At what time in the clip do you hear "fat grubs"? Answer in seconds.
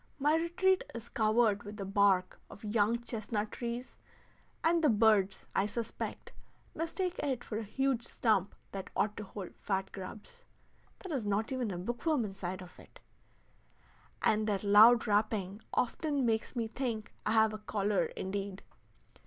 9.59-10.43